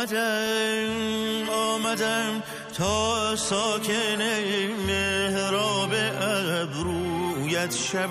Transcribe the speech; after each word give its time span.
آمدم 0.00 1.48
آمدم 1.50 2.42
تا 2.76 3.36
ساکن 3.36 4.22
مهراب 4.86 5.92
ابرویت 6.20 7.74
شوم. 7.74 8.10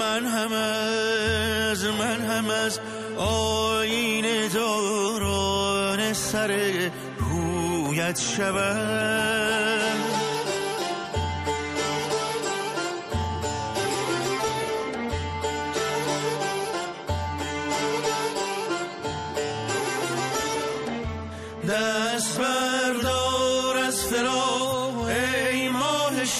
من 0.00 0.26
هم 0.26 0.52
از 0.52 1.84
من 1.84 2.20
هم 2.20 2.50
از 2.50 2.80
آین 3.18 4.48
دوران 4.48 6.12
سر 6.12 6.90
هویت 7.20 8.20
شوم. 8.20 9.45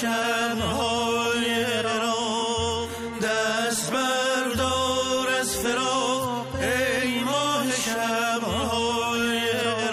شبهای 0.01 1.65
را 1.83 2.87
دست 3.23 3.91
بردار 3.91 5.27
از 5.39 5.55
فراق. 5.57 6.47
ای 6.55 7.19
ماه 7.19 7.71
شبهای 7.71 9.39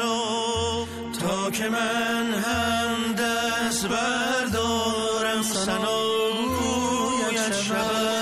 را 0.00 0.86
تا 1.20 1.50
که 1.50 1.69
من 1.69 2.34
هم 2.34 3.12
دست 3.12 3.86
بردارم 3.88 5.42
سناگویت 5.42 7.02
شبم 7.52 8.14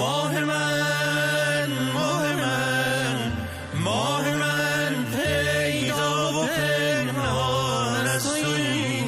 ماه 0.00 0.40
من 0.44 1.68
ماه 1.94 2.34
من 2.34 3.32
ماه 3.84 4.34
من 4.34 4.92
پیدا 5.16 6.32
و 6.32 6.46
پنهان 6.46 8.06
از 8.06 8.34
تویی 8.34 9.04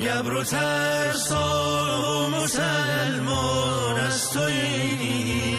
گبر 0.00 0.34
و 0.34 0.44
ترسا 0.44 1.48
و 2.02 2.30
مسلمان 2.30 3.96
از 4.06 4.30
تویی 4.30 5.58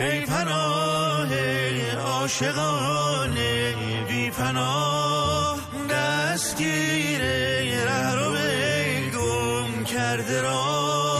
ای 0.00 0.20
پناه 0.20 1.34
عاشقان 1.98 3.34
بی 4.08 4.30
پناه 4.30 5.58
دستگیر. 5.90 7.09
را 10.40 11.16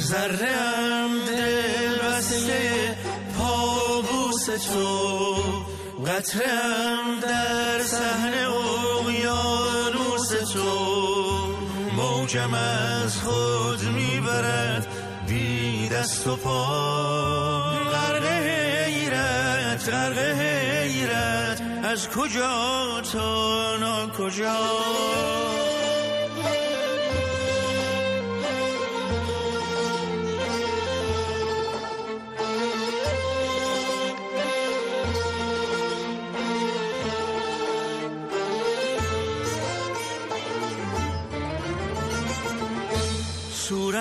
ذره 0.00 0.78
دل 1.26 1.98
بسته 1.98 2.96
پابوس 3.38 4.44
تو. 4.44 5.34
قطره 6.06 6.46
هم 6.46 7.20
در 7.20 7.82
صحنه 7.82 8.48
اقیانوس 9.00 10.28
تو. 10.52 10.98
موجم 11.96 12.54
از 12.54 13.16
خود 13.16 13.82
می‌برد 13.82 14.86
بی 15.28 15.88
دست 15.88 16.26
و 16.26 16.36
پا. 16.36 16.64
غرق 17.92 18.24
حیرت 18.26 19.88
غرق 19.88 20.18
حیرت. 20.18 21.62
از 21.84 22.08
کجا 22.08 23.00
تا 23.12 23.76
ناکجا؟ 23.76 24.56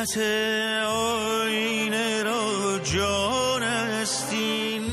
صورت 0.06 0.18
آینه 0.88 2.24
را 2.24 2.80
جان 2.80 3.64
استین 3.64 4.84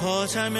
خاتم 0.00 0.52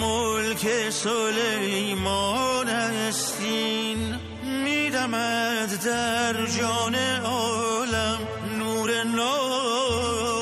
ملک 0.00 0.90
سلیمان 0.90 2.68
استین 2.68 4.14
میدمد 4.42 5.84
در 5.84 6.46
جان 6.46 6.94
عالم 7.24 8.18
نور 8.58 9.02
ناب. 9.02 10.32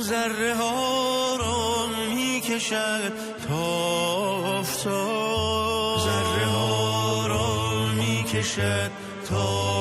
ذره 0.00 0.54
ها 0.54 1.36
را 1.36 1.86
می‌کشد 2.14 3.12
تا 3.48 3.66
افتاد 4.58 5.98
ذره 5.98 6.46
ها 6.46 7.26
را 7.26 7.86
می‌کشد 7.86 8.90
تا 9.28 9.77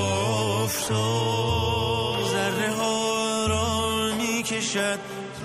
می‌کشد 4.52 5.00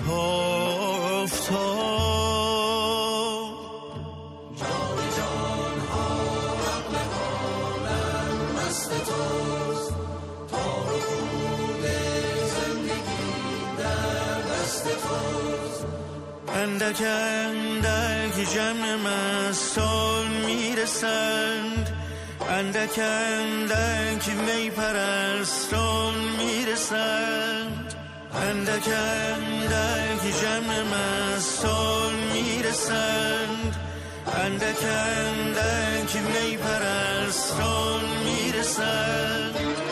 تا 0.05 0.23
افتاد. 1.23 1.63
اندک 16.55 17.01
اندک 17.01 18.53
جمع 18.53 18.95
مستان 18.95 20.27
می‌رسند. 20.45 21.89
اندک 22.49 22.99
اندک 22.99 24.29
می 24.29 24.69
پرستان 24.69 26.13
می‌رسند. 26.37 27.82
اندک 28.49 28.87
اندک 28.87 30.21
جمع 30.41 30.81
مستان 30.93 32.13
می‌رسند. 32.33 33.75
اندک 34.45 34.83
اندک 34.83 36.15
می 36.15 36.57
پرستان 36.57 38.01
می‌رسند. 38.25 39.82